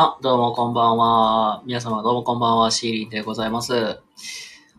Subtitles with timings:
[0.00, 1.60] あ、どうもこんばんは。
[1.66, 2.70] 皆様どうもこんばんは。
[2.70, 3.98] シーリンでございます。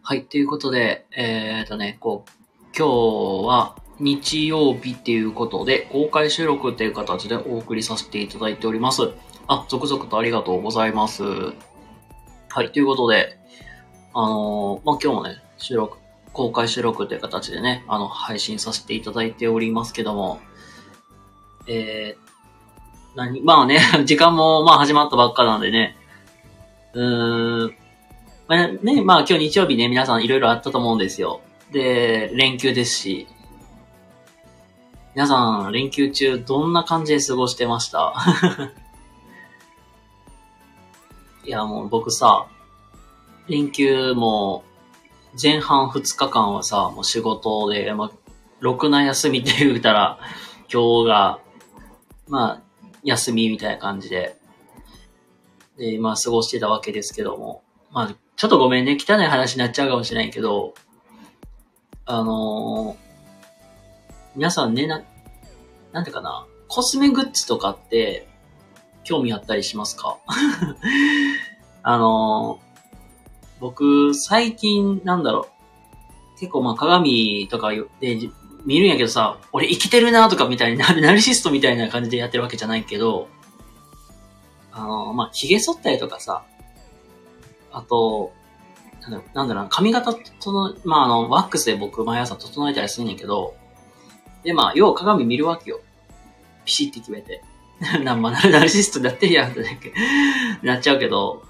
[0.01, 2.31] はい、ということで、えーとね、こう、
[2.67, 2.87] 今
[3.43, 9.09] 日は日曜日っていうことで、公開収録っていう形でお送りさせていただいております。
[9.47, 11.21] あ、続々とありがとうございます。
[11.25, 11.53] は
[12.63, 13.37] い、ということで、
[14.13, 15.97] あのーまあ、今日もね、収録、
[16.31, 20.39] 公開収録という形でね、あの、配信させていただいておりますけども、
[21.67, 22.28] えー、
[23.15, 25.95] 何まあね、 時間もまあ始まったばっかなんでね、
[26.93, 27.75] うーん、
[28.47, 31.41] まあね、まあ今日日曜日ね、皆さんいろいろあったと思うんですよ。
[31.71, 33.27] で、連休ですし、
[35.15, 38.13] 皆さん連休中どんな感じで過ごしてました？
[41.45, 42.45] いやもう僕さ、
[43.47, 44.63] 連休も
[45.41, 48.11] 前半2日間はさ、もう仕事で、まあ、
[48.59, 50.19] ろくな休みって言うたら、
[50.71, 51.39] 今日が、
[52.27, 52.68] まあ、
[53.03, 54.35] 休みみたいな感じで、
[55.77, 60.73] で、まあ、過ごしてたわけですけども、まあ、ちょっとごめんね、汚い話になっちゃうかもしれないけど、
[62.05, 63.09] あのー
[64.35, 65.01] 皆さんね、な、
[65.91, 68.27] なんてかな、コスメグッズとかって、
[69.03, 70.17] 興味あったりしますか？
[71.83, 72.69] あのー
[73.59, 75.47] 僕、最近、なんだろ
[76.35, 78.17] う、結構まあ鏡とかで
[78.65, 83.27] 見るんやけどさ、俺生きてるなとかみたいな、 ナルシストみたいな感じでやってるわけじゃないけど、
[84.71, 86.43] あのまあ、髭剃ったりとかさ、
[87.71, 88.33] あと、
[89.33, 93.55] なんだろう、髪型との、まあ、あの、ワックスで僕毎朝整えたりするんやけど、
[94.43, 95.81] で、まあ、よう鏡見るわけよ。
[96.65, 97.41] ピシって決めて。
[98.03, 99.63] なんまあ、ナルシストでやってるやんって
[100.63, 101.43] なっちゃうけど、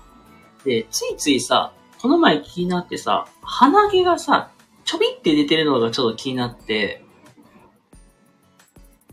[0.64, 4.52] で、ついついさ、この前気になってさ、鼻毛がさ、
[4.90, 7.04] ちょびって出てるのがちょっと気になって、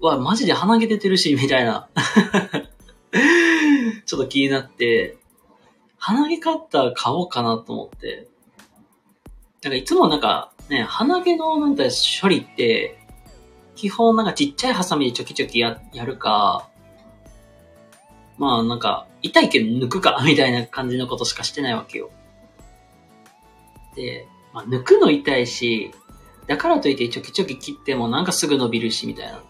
[0.01, 1.91] わ、マジで鼻毛出てるし、みたいな。
[4.07, 5.19] ちょっと気になって、
[5.99, 8.27] 鼻毛カッター買おうかなと思って。
[9.65, 11.83] なんかいつもなんかね、鼻毛のなんか
[12.23, 12.99] 処理って、
[13.75, 16.71] 基本なんかちっちゃいハサミでチョキチョキややるか、
[18.39, 22.11] まあなんか痛いけど抜くか、みたいな感じのことしかしてないわけよ。
[23.95, 24.27] で、
[24.57, 25.93] まあ、抜くの痛いし、
[26.47, 29.43] だからといってちょきちょき切ってもなんかすぐ伸びるし、みたいな。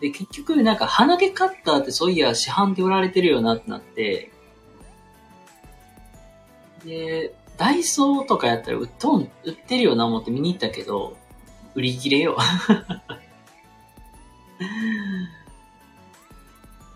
[0.00, 4.32] で、結局なんか鼻毛カッターってそういや市販で売られてるよなってなって、
[6.86, 11.18] で、ダイソーとかやったら売っとん、売ってるよな思って見に行ったけど、
[11.74, 12.38] 売り切れよ。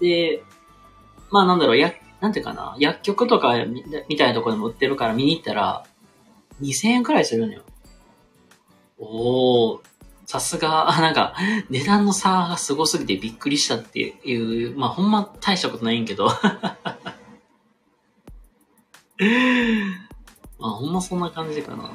[0.00, 0.42] で、
[1.30, 5.84] まあなんだろう、や、なんていうかな、薬局とかみみたいなところでも売ってるから見に行ったら、
[6.60, 7.62] 2000円くらいするのよ。
[8.98, 9.80] おー、
[10.26, 11.34] さすが、あ なんか、
[11.70, 16.26] 値段の差がすごすぎてびっくりしたっていう、まあほんま大したことないんけど。
[20.58, 21.88] まあほんまそんな感じかな。
[21.88, 21.90] っ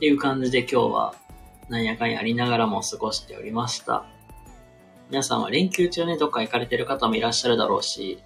[0.00, 1.14] ていう感じで今日は、
[1.68, 4.04] なんやかんやありながらも過ごしておりました。
[5.08, 8.22] 皆さんは連休中ね、どっか行かれてる方もいらっしゃるだろうし、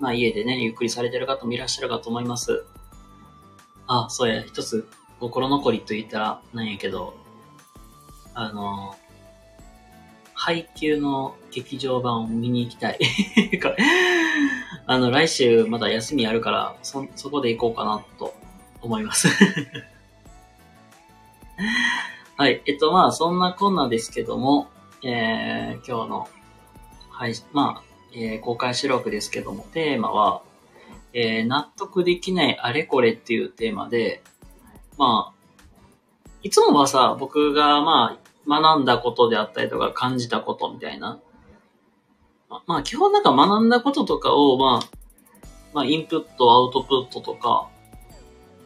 [0.00, 2.64] まあ家でね、ゆっくりされてる方もいらっしゃるかと思います。
[3.86, 4.88] あ、そうや、一つ
[5.20, 7.14] 心残りと言ったらなんやけど、
[8.34, 8.96] あの、
[10.34, 12.98] 配給の劇場版を見に行きたい。
[14.86, 18.34] あの、来週まだ休みあるから、そ、そこで行こうかなと
[18.82, 19.28] 思います。
[22.36, 22.62] はい。
[22.66, 24.68] えっと、まあ、そんなこんなですけども、
[25.02, 26.28] えー、今日の、
[27.08, 27.85] はい、まあ、
[28.16, 30.42] えー公開収録ですけども、テーマは、
[31.12, 34.22] えー納得できないあれこれっていうテーマで、
[34.96, 38.18] まあ、いつもはさ、僕がま
[38.48, 41.20] あ、学んだことであったりとか感じたことみたいな。
[42.48, 44.88] ままあ、基本なんか学んだこととかを、まあ、
[45.74, 47.68] まあ、インプット、アウトプットとか、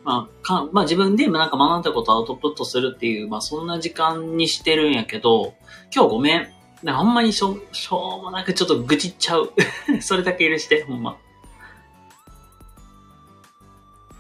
[0.05, 5.55] まあ、か、まあ自分でなんか学んだことアウトプットするっていう、まあそんな時間にしてるんやけど、
[5.95, 6.60] 今日ごめん。
[6.83, 9.53] なあんまりしょ、しょうもなくちょっと愚痴っちゃう。
[10.01, 11.19] それだけ許して、ほんま。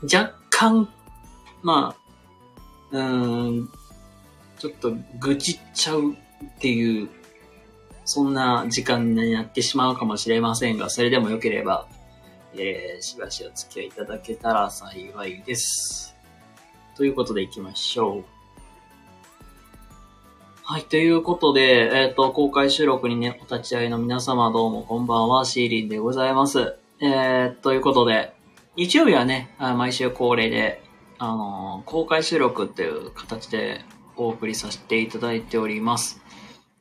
[0.02, 0.88] 若干、
[1.62, 3.70] まあ、うーん、
[4.58, 6.16] ちょっと愚痴っちゃうっ
[6.58, 7.08] ていう、
[8.04, 11.86] そんな時間になってしまうかもしれませんが、それでもよければ、
[12.54, 16.14] えー、しばしお付き合いいただけたら幸いです。
[16.96, 18.39] ということで行きましょう。
[20.72, 26.76] はい、ということで、えっ、と、公開収録にね、お立ち会いの皆様どうもこんばんは、シーリンでございます。
[27.00, 28.32] えー、ということで、
[28.76, 30.80] 日曜日はね、毎週恒例で、
[31.18, 33.80] あのー公開収録っていう形で
[34.16, 36.22] お送りさせていただいております。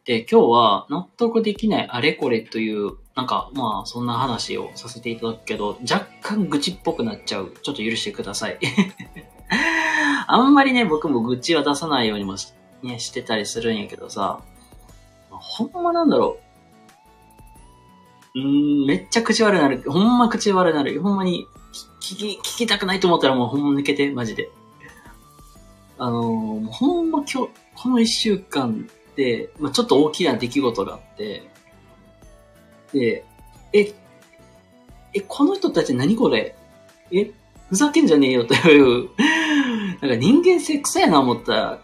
[0.05, 7.55] で、今日は納得できないあれこれという、なんかまあそんな話をさせていただくけど、若干愚痴っぽくなっちゃう。
[7.63, 8.59] ちょっと許してください。
[10.27, 12.53] あんまりね、僕も愚痴は出さないようにもし,、
[12.83, 14.41] ね、してたりするんやけどさ、
[15.29, 16.37] ほんまなんだろ
[18.35, 18.39] う。
[18.39, 19.83] うん、めっちゃ口悪なる。
[19.89, 21.01] ほんま口悪なる。
[21.01, 21.47] ほんまに
[22.01, 24.49] 聞き、聞きたくないと思ったらもうほんま抜けて、マジで。
[25.97, 31.49] あのー、ほんま今日、この一週間で、まあ、ちょっと大きな出来事があって、
[32.93, 33.25] で、
[33.73, 33.93] え、
[35.13, 36.55] え、この人たち何これ?
[37.11, 37.31] え、
[37.69, 39.09] ふざけんじゃねえよという、
[40.01, 41.79] なんか人間性臭いな思った、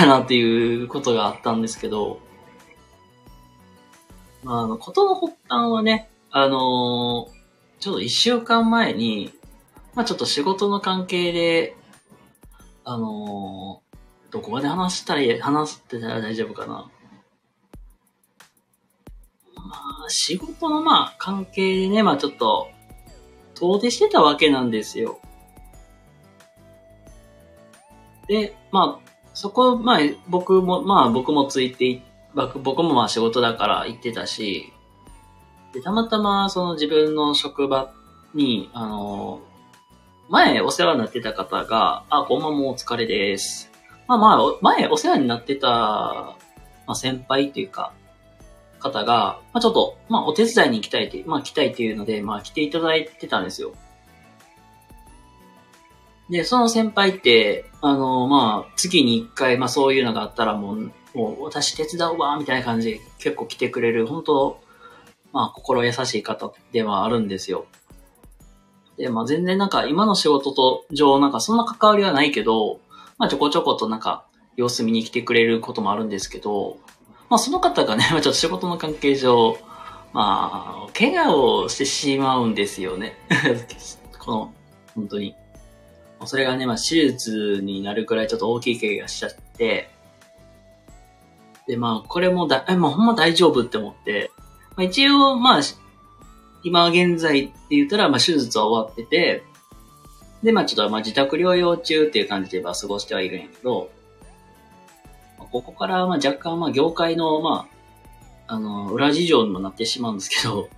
[0.00, 2.20] だなっていうことがあったんですけど、
[4.42, 7.40] まあ、あの、ことの発端はね、あのー
[7.80, 9.32] ちょっと一週間前に、
[9.94, 11.76] まあちょっと仕事の関係で、
[12.84, 13.90] あのー
[14.30, 16.90] どこまで話したら、話してたら大丈夫かな。
[19.56, 19.72] ま
[20.06, 22.68] あ、仕事のまあ関係でね、まあちょっと、
[23.54, 25.18] 遠出してたわけなんですよ。
[28.28, 29.09] で、まあ、
[29.40, 29.98] そこ、まあ
[30.28, 32.02] 僕も、まあ僕もついてい、
[32.62, 34.70] 僕もまあ仕事だから行ってたし、
[35.72, 37.90] で、たまたまその自分の職場
[38.34, 39.40] に、あの、
[40.28, 43.70] 前お世話になってた方が、あ、こんばんもお疲れです。
[44.06, 46.36] まあまあ、前お世話になってた、ま
[46.88, 47.94] あ先輩っていうか、
[48.78, 53.72] 方が、まあちょっと、まあお手伝いに行きたいって、まあ来たいっていうので、まあ来ていただいてたんですよ。
[56.30, 64.60] で、その先輩って、あの、まあ月に一回、まあそういうのがあったらもう、もう私手伝うわ、みたいな感じで結構来てくれる、本当
[65.32, 67.66] まあ心優しい方ではあるんですよ。
[68.96, 72.80] で、まあ全然なんか今の仕事と上なんかそんな関わりはないけど、
[73.18, 74.24] まあちょこちょことなんか
[74.56, 76.78] 様子見に来てくれることもあるんですけど、
[77.28, 79.56] まあその方がね、 まあちょっと仕事の関係上、
[80.12, 83.14] まあ、怪我をしてしまうんですよね。
[84.18, 84.54] この、
[84.96, 85.36] 本当に。
[86.26, 89.90] それがね、まあ手術になるくらいちょっと大きい怪我しちゃって、
[91.66, 94.30] で、まあこれもだ、え、まあほんま大丈夫って思って、
[94.76, 95.60] まあ、一応、まあ、
[96.62, 99.44] 今現在って言ったら、まあ手術は終わってて、
[100.42, 103.90] で、まあちょっとまあ自宅療養中っていう感じでまあ過ごしてはいるんやけど、
[105.38, 107.66] ここからまあ若干まあ業界のま
[108.46, 110.68] あ、あの、裏事情にもなってしまうんですけど、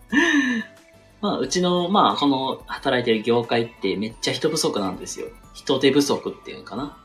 [1.22, 5.28] まあうちのまあこの働いてる業界ってめっちゃ人不足なんですよ。
[5.54, 6.98] 人手不足っていうのかな。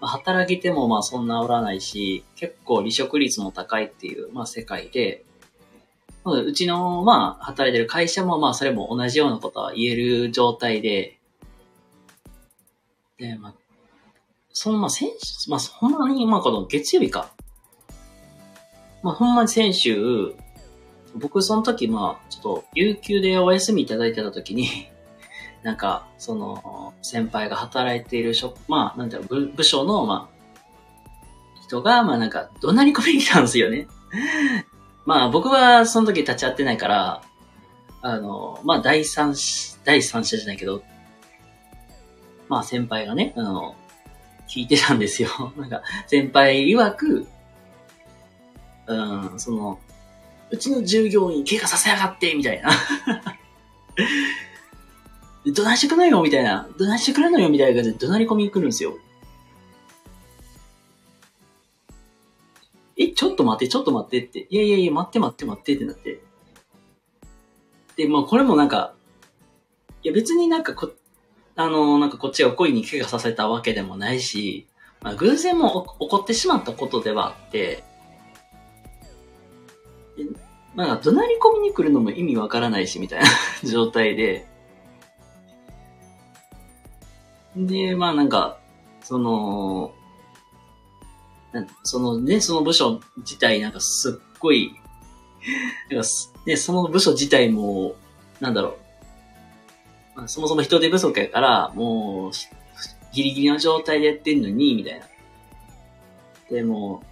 [0.00, 5.24] まあ、働き手もまあそんなおらないし、結構離職率も高いっていうまあ世界で、
[6.22, 11.18] まあうちのまあ働いてる会社もまあそれも同じようなことは言える状態で、
[13.18, 13.54] で、まあ、
[14.52, 17.32] そのまあ先週、まあほんまにまあこの月曜日か。
[19.02, 20.34] まあほんまに先週、
[21.14, 24.68] 僕その時まあちょっと有給でお休みいただいてた時に、
[25.62, 30.34] なんか、その、先輩が働いている職、まあ、なんだろう、部部署の、まあ、
[31.62, 33.86] 人が、まあなんか、怒鳴り込みに来たんですよね。
[35.06, 37.22] まあ僕はその時立ち会ってないから、
[38.02, 40.82] あの、まあ第三者、第三者じゃないけど、
[42.48, 43.74] まあ先輩がね、あの、
[44.48, 45.28] 聞いてたんですよ。
[45.56, 47.26] なんか、先輩曰く、
[48.86, 49.78] うん、その、
[50.54, 52.70] うちの従業員怪我させやがって、みたいな。
[55.52, 56.68] どないしてくれのよ、みたいな。
[56.78, 58.96] どないしてくれんのよ、みたいな感じで怒鳴り込みに来るんですよ。
[62.96, 64.46] え、ちょっと待って、ちょっと待ってって。
[64.48, 66.20] いやいやいや、待って待って待ってってなって。
[67.96, 68.94] で、まあこれもなんか、
[70.04, 70.92] いや別になんかこ、
[71.56, 74.68] あの、なんかこっちが故意に怪我させたわけでもないし、
[75.02, 77.82] まあ偶然も起こってしまったことではあって、
[80.76, 83.28] なんか怒鳴り込みに来るのも意味わからないし、みたいな。
[83.68, 84.46] 状態で、
[87.56, 88.58] で、まあなんか、
[89.02, 89.92] その、
[91.84, 94.74] そのね、その部署自体なんかすっごい、
[95.90, 96.08] なんか
[96.46, 97.94] ね、その部署自体も、
[98.40, 102.32] なんだろう、まあ、そもそも人手不足やから、もう、
[103.12, 105.06] ギリギリの状態でやってんのに、みたいな。
[106.50, 107.04] で、も、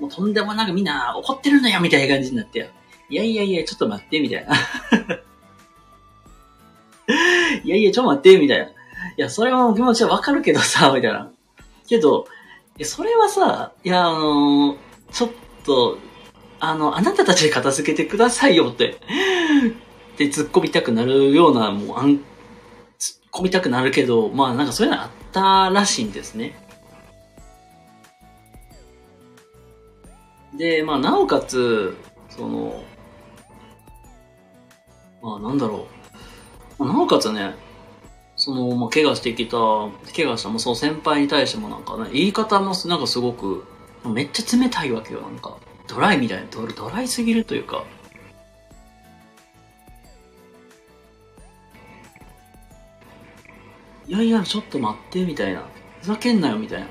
[0.00, 2.70] もうとんでもなくみんな怒ってるのよ、みたいな感じになって、
[3.10, 4.54] いやいやいや、ちょっと待って、みたいな。
[7.64, 8.64] いやいや、ちょっと待って、みたいな。
[8.66, 8.70] い
[9.16, 11.30] や、それは気持ちはわかるけどさ、 みたいな。
[11.88, 12.26] けど、
[12.76, 14.76] いやそれはさ、いや、あのー
[15.10, 15.30] ちょっ
[15.64, 15.96] と、
[16.60, 18.94] あの、あなたたちで片付けてくださいよって、っ
[20.18, 22.18] て突っ込みたくなるような、もう、あん、突っ
[23.32, 26.67] 込みたくなるけど、まあなんかそういうのあったらしいんですね。
[30.58, 31.96] で、まあ、なおかつ、
[32.28, 32.82] その、
[35.22, 35.86] まあ、なんだろ
[36.78, 36.84] う。
[36.84, 37.54] まあ、なおかつね、
[38.34, 39.56] その、まあ、怪我してきた、
[40.14, 43.64] 怪我したもその先輩に対してもなんかね、言い方もなんかすごく、
[44.04, 45.56] めっちゃ冷たいわけよ、なんか。
[45.86, 47.84] ドライみたいな、ドドライすぎるというか。
[54.08, 55.62] いやいや、ちょっと待って、みたいな。
[56.00, 56.86] ふざけんなよ、みたいな。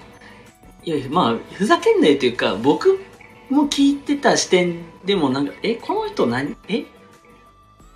[0.83, 3.06] いや、まあ、ふざけんなよっていうか、僕
[3.49, 6.85] も聞いてた視点でもなんか、え、この人何、え？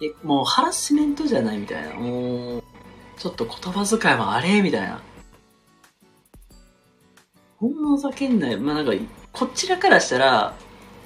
[0.02, 1.94] え、もうハラスメントじゃないみたいな。
[1.96, 2.64] もう、
[3.18, 5.02] ちょっと言葉遣いもあれみたいな。
[7.58, 8.60] ほんまふざけんなよ。
[8.60, 8.94] まあなんか、
[9.32, 10.56] こちらからしたら、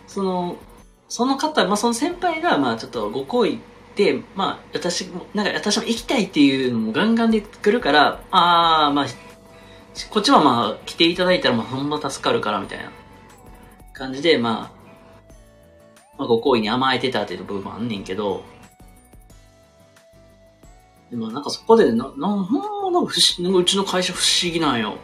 [0.08, 0.58] その、
[1.10, 3.60] その方、まあその先輩が、まあちょっとご好意
[3.96, 9.06] で、まあ私も、なんか私も行きたいっていうのもガンガンで来るから、ああ、まあ、
[10.10, 12.92] こっちはまあ来ていただいたらまあほんま助かるからみたいな
[13.96, 14.75] 感じで、まあ、
[16.18, 18.44] まあご好意に甘えてたっていう部分もあんねんけど、
[21.10, 24.98] でもなんかそこでな、な、ほんまなんか不思議、うちの会社不思議なんよ。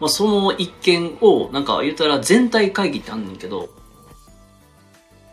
[0.00, 3.68] まあその一件を、なんか言ったら全体会議ってあんねんけど、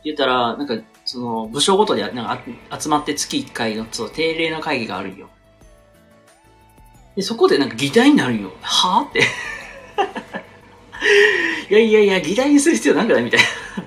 [0.03, 2.39] 言ったら、なんか、その、部署ごとでなんか
[2.79, 5.29] 集まって月1回のその定例の会議があるんよ。
[7.15, 8.51] で、そこでなんか議題になるんよ。
[8.61, 9.21] はぁって。
[11.73, 13.45] いやいやいや、議題にする必要なんかないみたいな。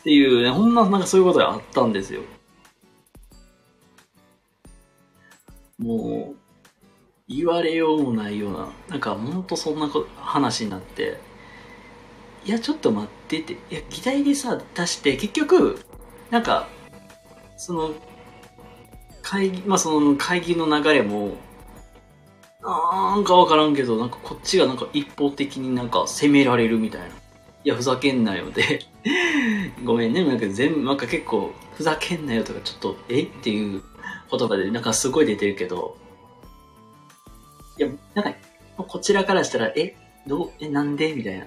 [0.00, 2.22] っていうね、ほんな、なんかそういうことがあったんですよ。
[5.78, 6.36] もう、
[7.28, 11.20] 言われようもないような、なんかほんとそんなこ話になって、
[12.44, 15.78] いや、ちょっと待ってって、いや、議題でさ、出して、結局、
[16.30, 16.66] なんか、
[17.56, 17.94] その、
[19.22, 21.36] 会議、まあその会議の流れも、
[22.62, 27.06] なんかわからんけど、なんかこっちがなんか一方的になんか責められるみたいな。
[27.08, 27.12] い
[27.64, 28.80] や、ふざけんなよで。
[29.84, 33.22] ごめんね、なんか全部、なんか結構、ふざけんなよとかちょっと、え？
[33.22, 33.82] っていう
[34.30, 35.96] 言葉でなんかすごい出てるけど、
[37.78, 38.38] いや、なんか、
[38.76, 41.14] こちらからしたら、え、どう、え、なんで？
[41.14, 41.46] みたいな。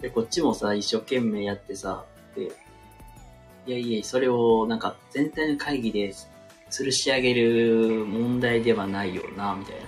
[0.00, 2.04] で、こっちもさ、一生懸命やってさ、
[2.34, 2.44] で、
[3.66, 6.14] いやいや、それをなんか全体の会議で
[6.70, 9.80] 吊るし上げる問題ではないよな、みたいな。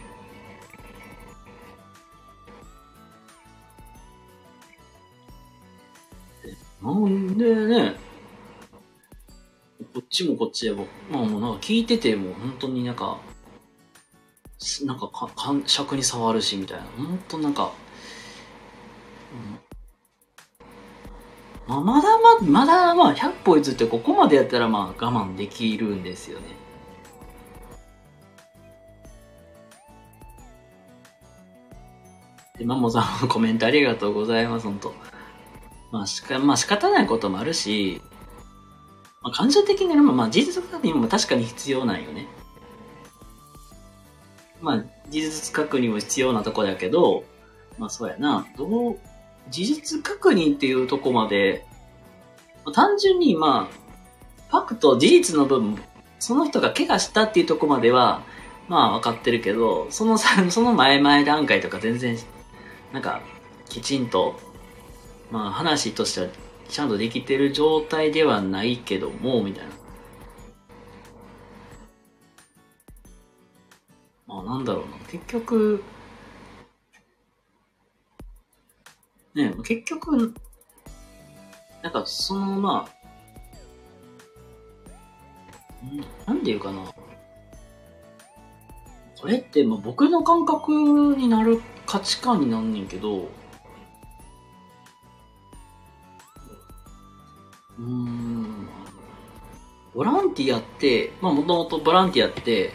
[6.82, 7.94] なんでね、
[9.94, 13.18] こっちもこっちでも、まあもうなんか聞いてても本当になんか、
[14.84, 16.84] なんかか、感触に触るし、みたいな。
[16.96, 17.72] 本当なんか、
[21.68, 26.46] うん、まあ、まだま、まだまあ、100歩譲ってここまでやったらまあ我慢できるんですよね。
[32.58, 35.11] で、マモさんコメントありがとうございます、本当
[35.92, 38.00] まあ、しか、まあ仕方ないこともあるし、
[39.20, 42.26] まあ、感情的にまあ事実確認も確かに必要なんよね。
[44.62, 47.24] まあ、事実確認も必要なとこだけど、
[47.78, 48.98] まあそうやな、どう、
[49.50, 51.66] 事実確認っていうとこまで、
[52.64, 55.78] まあ、単純にまあ、ファクト、事実の部分、
[56.18, 58.22] その人が怪我したっていうとこまでは、
[58.66, 62.16] まあ分かってるけど、そのさ、その前々段階とか全然、
[62.94, 63.20] なんか、
[63.68, 64.40] きちんと
[65.32, 66.28] まあ話としては
[66.68, 69.70] ちゃんとできてる状態ではないけども、みたいな。
[74.26, 74.98] まあなんだろうな。
[75.08, 75.82] 結局、
[79.34, 80.34] ね、結局、
[81.82, 82.86] なんかそのま
[86.26, 86.92] あ、なんていうかな。
[89.18, 93.28] これってまあ僕の感覚になる価値観になんねんけど、
[97.78, 98.68] うん。
[99.94, 102.72] ボランティアって、まあもともとボランティアって、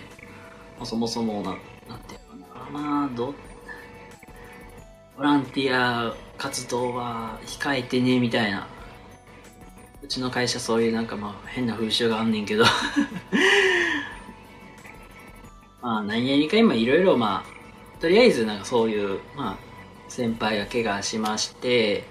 [0.78, 1.52] まあ、そもそもな、
[1.88, 2.36] なんていうか
[2.72, 3.34] な、まあ、ど、
[5.18, 8.68] ボランティア活動は控えてね、みたいな。
[10.04, 12.64] うちの会社そういうなんかまあ変な風習があんねんけど
[15.82, 19.58] まあ何々か今いろいろまあ、とりあえずなんかそういう、まあ、
[20.08, 22.06] 先輩が怪我しまして、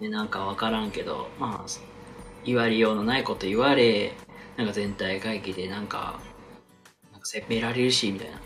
[0.00, 1.68] で、なんかわからんけど、まあ、
[2.48, 4.12] 言われようのないこと言われ、
[4.56, 6.18] なんか全体会議でなんか、
[7.12, 8.40] なんか責められるし、みたいな。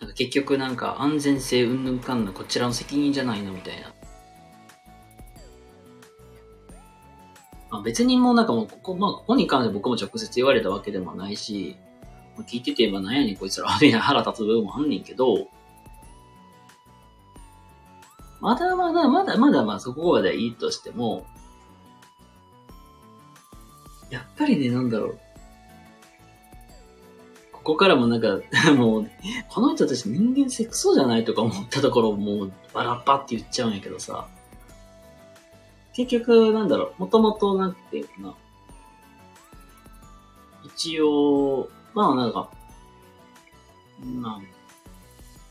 [0.00, 3.92] なんか結局なんか安全性うんぬんかんぬこちらの責任じゃないのみたいな。
[7.70, 11.76] まあ、別にもうなんかもうここ、まあここに関して僕も直接言われたわけでもないし、
[12.46, 15.48] 聞いてて、まあ、なんやねんこいつら、みたいな腹立つ部分もあんねんけど、
[18.40, 21.26] まだまだまだまだまあそこまでいいとしても、
[24.10, 25.18] やっぱりね、なんだろう。
[27.52, 28.40] ここからもなんか、
[28.72, 29.10] もう、
[29.48, 34.28] この人たち人間性クソじゃないとか思ったところもうバラッパって言っちゃうんやけどさ。
[35.92, 38.34] 結局、なんだろう、もともとなんていうかな。
[40.64, 42.50] 一応、まあなんか、
[44.04, 44.40] ま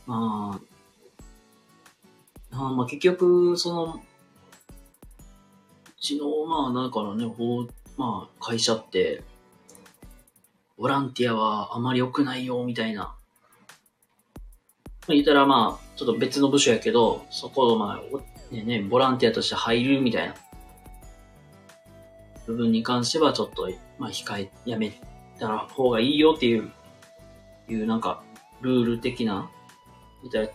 [0.06, 0.67] あ、まあ、
[2.50, 4.00] あまあ結局、その、う
[6.00, 9.22] ちの、まあだからね、ほう、まあ会社って、
[10.76, 13.02] ボランティアはあまり良くないよ、みたいな。
[13.02, 13.14] ま
[15.10, 20.34] あ言ったらまあ、ちょっと別の部署やけど、そこをまあ、ね、ね、ボランティアとして入るみたいな
[22.46, 24.92] 部分に関してはちょっと、まあ控え、やめ
[25.38, 26.70] たら方がいいよっていう、
[27.68, 28.22] いうなんか、
[28.62, 29.50] ルール的な、
[30.22, 30.50] みたい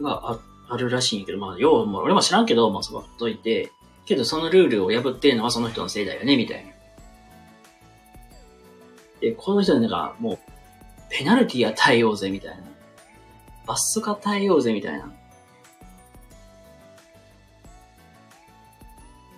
[0.00, 0.40] ながあっ
[0.70, 3.72] あるらしいんやけど、まあ、要は、まあ、俺も知らんけど、まあ、そばっといて、
[4.06, 6.72] けどそのルールを破ってるのはその人のせいだよね、みたいな。
[9.20, 10.38] で、この人なんか、もう、
[11.10, 12.64] ペナルティ与えようぜ、みたいな。
[13.66, 15.12] 罰則与えようぜ、みたいな。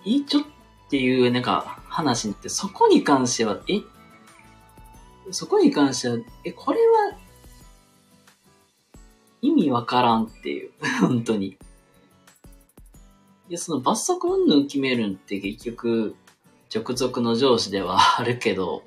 [0.05, 0.43] いいちょっ
[0.89, 3.81] ていう、なんか、話になって、そこに関しては、え？
[5.31, 7.17] そこに関しては、え、これは、
[9.43, 10.71] 意味わからんっていう。
[11.01, 11.57] 本当に。
[13.49, 16.15] で、その罰則云々決めるんって結局、
[16.73, 18.83] 直属の上司ではあるけど、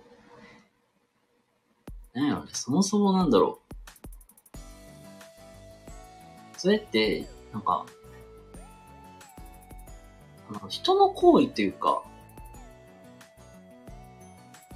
[2.14, 3.60] なんやろね、そもそもなんだろ
[4.54, 4.58] う。
[6.56, 7.84] それって、なんか、
[10.48, 12.02] あの人の行為というか、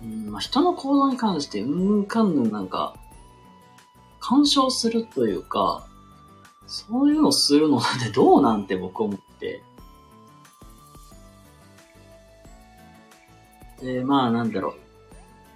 [0.03, 3.00] うんまあ、人の行動に関して、うんかんぬんなんか、
[4.21, 5.87] 干渉するというか、
[6.67, 9.63] そういうのするのなんてどうなんて僕思って。
[13.83, 14.75] で、まあなんだろう。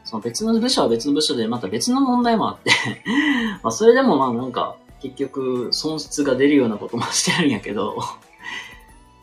[0.04, 2.70] その別の部署は別の部署でまた別の問題もあって
[3.62, 7.96] まあそれでもまあなんか結局損失が出るようなこともしてるんやけど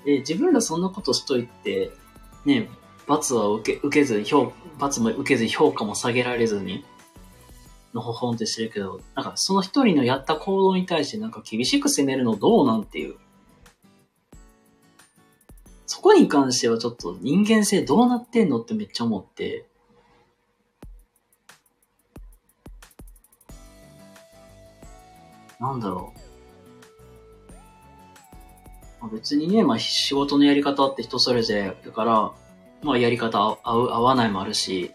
[0.06, 1.92] で自分らそんなことしといて、
[2.46, 2.68] ね、
[3.08, 6.84] 罰は受け、受けず、評、罰も受けず評価も下げられずに、
[7.94, 13.16] のほほんってしてるけど、なんかその一人のやった行動に対してなんか厳しく責めるのどうなんていう。
[15.86, 19.66] そこに関してはちょっと人間性どうなってんのってめっちゃ思って。
[25.60, 26.22] なんだろう。
[29.02, 32.32] まあ、別にね、まあ仕事のやり方って人それぞれだから、
[32.84, 34.92] まあやり方合う、合わないもあるし、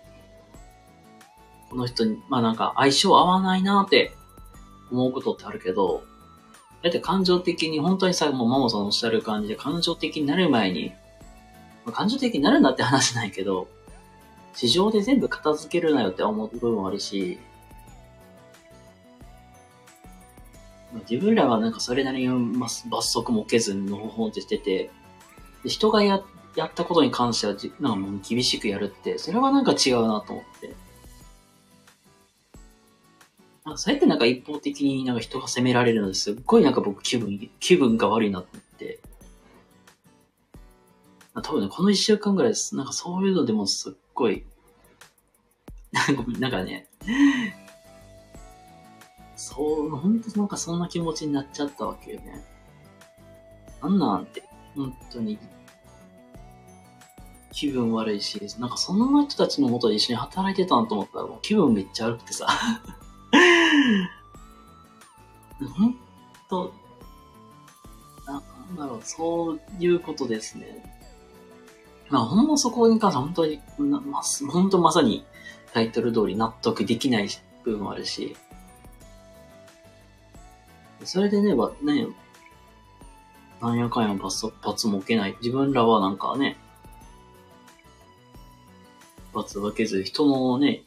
[1.70, 4.14] この人に、まあなんか相性合わないなって
[4.90, 6.04] 思うことってあるけど、
[6.82, 10.92] だって感情的に、本当にさ、もうマモさんおっしゃる感じで感情的になる前に、
[11.84, 13.68] まあ、感情的になるんだって話ないけど、
[14.54, 17.38] 市場で全部片付けるなよって思う部分もあるし、
[20.92, 24.90] まあ自分らはなんかそれなりに罰則も受けずにのほほんってしてて、
[25.64, 26.22] で人がや
[26.54, 30.74] やったことに関してはじ、なんかもう厳しくやるって、それはなんか違うなと思って。
[33.66, 38.44] なんかそうやってなんか一方的になんか人が責められるのですっごいなんか僕気分、気分が悪いなっ
[38.78, 39.00] て。
[41.34, 42.76] 多分ね、この一週間ぐらいです。
[42.76, 44.44] なんかそういうのでもすっごい、
[46.38, 46.88] なんかね、
[49.34, 52.44] そう、本当なんかそんな気持ちになっちゃったわけよね。
[53.82, 54.44] なんなんって、
[54.76, 55.38] 本当に
[57.50, 62.46] 気分悪いし、なんかそんな人たちのもとで一緒に働いてたんと思ったらもう気分めっちゃ悪くてさ。
[65.60, 65.96] ほん
[66.48, 66.72] と、
[68.26, 70.82] なんだろう、そういうことですね。
[72.08, 75.24] まあ、ほんまそこに関しては本当に、ま、本当まさに
[75.72, 77.28] タイトル通り納得できない
[77.64, 78.36] 部分もあるし、
[81.04, 82.06] それでね、ね、
[83.60, 85.36] なんやかんや罰罰も受けない。
[85.40, 86.56] 自分らはなんかね、
[89.32, 90.82] 罰を受けず、人のね、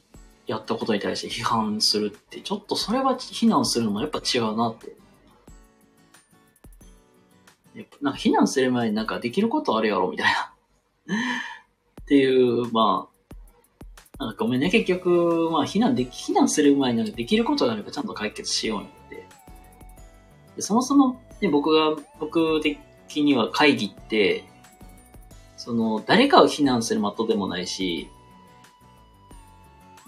[0.49, 4.95] やったことに対して批判するって、ちょっとそれは非難するのもやっぱ違うなって。
[7.75, 10.55] やっぱなんか非難する前になんかできることあるやろみたいな
[12.01, 13.09] っていう、ま
[14.17, 19.27] あ、なんかごめんね、結局、まあ、非難で、非難する前になんかできることがあればちゃんと解決しようよって。
[20.55, 24.45] でそもそも、ね、僕が、僕的には会議って、
[25.57, 28.09] その、誰かを非難する的でもないし、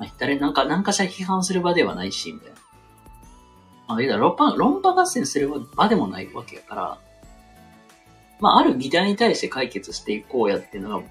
[0.01, 2.55] まあ、誰、なんか、なんかしら批判する場ではないし、みたいな。
[3.87, 6.99] まあ、言うたら論破、論破合戦する場でもないわけやから、
[8.39, 11.07] まあ、ある議題に対して解決していこうやっていうのが、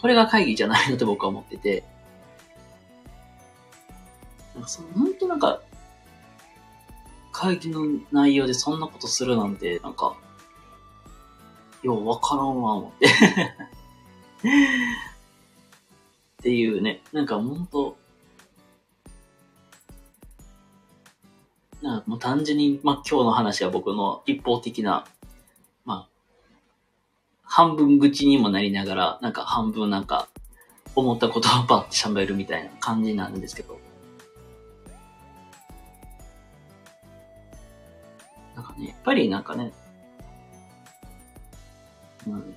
[0.00, 1.84] これが会議じゃないのと僕は思ってて、
[4.54, 5.60] なんかその、本当なんか、
[7.32, 10.16] 会議の内容でそんなことするなんて、なんか、
[11.82, 13.08] ようわからんわ、思って。
[16.44, 17.96] っていうね、なんかほんと、
[21.80, 25.06] なんかもう単純に、まあ今日の話は僕の一方的な、
[25.86, 26.08] まあ、
[27.44, 30.28] 半分愚痴にもなりながら、なんか半分なんか、
[30.94, 33.80] 思ったことをパッて喋るみたいな感じなんですけど。
[38.54, 39.72] なんかね、やっぱりなんかね、
[42.26, 42.54] うん。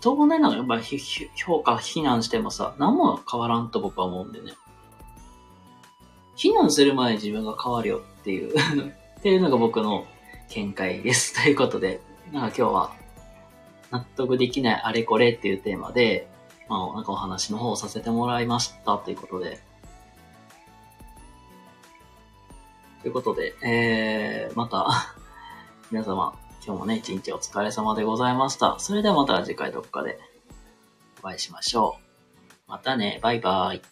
[0.00, 0.80] 人をね、なんかやっぱ
[1.34, 4.52] 評価、非難してもさ、何も変わらんと僕は思うんでね。
[6.36, 8.54] 非難する前に自分が変わるよっていう
[9.18, 10.06] っていうのが僕の
[10.50, 11.34] 見解です。
[11.34, 12.00] ということで、
[12.32, 12.92] なんか今日は、
[13.90, 16.28] 納得できないあれこれっていうテーマで、
[16.68, 19.60] まあ、なんかお話の方をさせてもらいましたということで、
[23.02, 25.14] ということで、えー、また
[25.90, 28.78] 皆様、今日もね、一日お疲れ様でございました。
[28.78, 30.18] それではまた次回どっかで
[31.20, 31.96] お会いしましょ
[32.66, 32.70] う。
[32.70, 33.82] またね、バイバーイ。